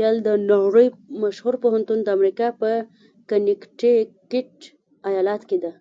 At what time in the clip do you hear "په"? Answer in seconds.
2.60-2.70